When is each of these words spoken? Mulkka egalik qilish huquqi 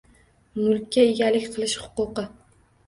Mulkka 0.61 1.05
egalik 1.11 1.47
qilish 1.59 1.81
huquqi 1.87 2.29